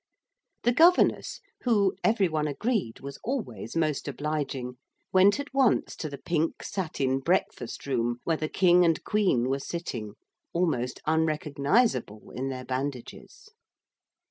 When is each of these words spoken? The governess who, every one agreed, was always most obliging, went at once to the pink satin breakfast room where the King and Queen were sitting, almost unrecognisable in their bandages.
The 0.63 0.71
governess 0.71 1.41
who, 1.61 1.93
every 2.03 2.27
one 2.27 2.47
agreed, 2.47 3.01
was 3.01 3.19
always 3.23 3.75
most 3.75 4.07
obliging, 4.07 4.79
went 5.13 5.39
at 5.39 5.53
once 5.53 5.95
to 5.97 6.09
the 6.09 6.17
pink 6.17 6.63
satin 6.63 7.19
breakfast 7.19 7.85
room 7.85 8.17
where 8.23 8.35
the 8.35 8.49
King 8.49 8.83
and 8.83 9.03
Queen 9.03 9.47
were 9.47 9.59
sitting, 9.59 10.15
almost 10.53 11.01
unrecognisable 11.05 12.31
in 12.31 12.49
their 12.49 12.65
bandages. 12.65 13.49